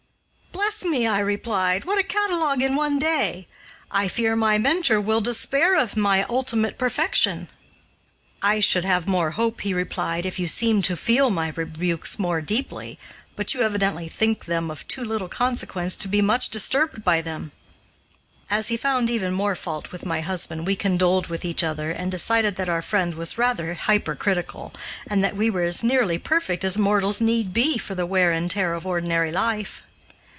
[0.53, 3.47] "Bless me!" I replied, "what a catalogue in one day!
[3.91, 7.49] I fear my Mentor will despair of my ultimate perfection."
[8.41, 12.41] "I should have more hope," he replied, "if you seemed to feel my rebukes more
[12.41, 12.97] deeply,
[13.35, 17.51] but you evidently think them of too little consequence to be much disturbed by them."
[18.49, 22.09] As he found even more fault with my husband, we condoled with each other and
[22.09, 24.73] decided that our friend was rather hypercritical
[25.05, 28.49] and that we were as nearly perfect as mortals need be for the wear and
[28.49, 29.83] tear of ordinary life.